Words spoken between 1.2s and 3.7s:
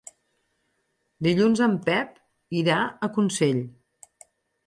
Dilluns en Pep irà a Consell.